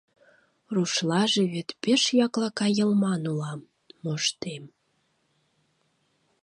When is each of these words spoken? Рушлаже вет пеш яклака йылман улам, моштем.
Рушлаже 0.73 1.43
вет 1.53 1.69
пеш 1.81 2.01
яклака 2.25 2.67
йылман 2.77 3.21
улам, 3.31 3.61
моштем. 4.03 4.63